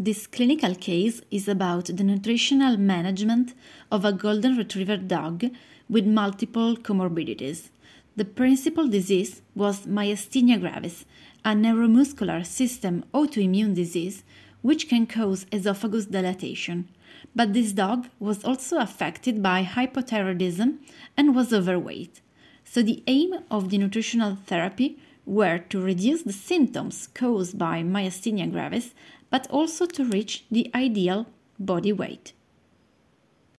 This 0.00 0.28
clinical 0.28 0.74
case 0.76 1.22
is 1.30 1.48
about 1.48 1.86
the 1.86 2.04
nutritional 2.04 2.76
management 2.76 3.54
of 3.90 4.04
a 4.04 4.12
golden 4.12 4.56
retriever 4.56 4.96
dog 4.96 5.44
with 5.88 6.06
multiple 6.06 6.76
comorbidities. 6.76 7.70
The 8.14 8.24
principal 8.24 8.86
disease 8.86 9.42
was 9.56 9.86
myasthenia 9.86 10.60
gravis, 10.60 11.04
a 11.44 11.50
neuromuscular 11.50 12.46
system 12.46 13.04
autoimmune 13.12 13.74
disease 13.74 14.22
which 14.62 14.88
can 14.88 15.06
cause 15.06 15.46
esophagus 15.52 16.06
dilatation. 16.06 16.88
But 17.34 17.52
this 17.52 17.72
dog 17.72 18.08
was 18.18 18.44
also 18.44 18.78
affected 18.78 19.42
by 19.42 19.64
hypothyroidism 19.64 20.78
and 21.16 21.34
was 21.34 21.52
overweight. 21.52 22.20
So 22.64 22.82
the 22.82 23.02
aim 23.06 23.34
of 23.50 23.70
the 23.70 23.78
nutritional 23.78 24.36
therapy 24.46 24.98
were 25.28 25.58
to 25.58 25.80
reduce 25.80 26.22
the 26.22 26.32
symptoms 26.32 27.08
caused 27.14 27.58
by 27.58 27.82
myasthenia 27.82 28.50
gravis, 28.50 28.94
but 29.30 29.46
also 29.50 29.86
to 29.86 30.04
reach 30.04 30.44
the 30.50 30.70
ideal 30.74 31.26
body 31.58 31.92
weight. 31.92 32.32